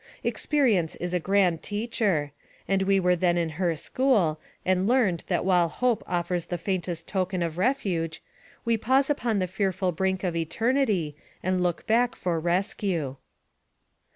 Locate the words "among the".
6.55-6.57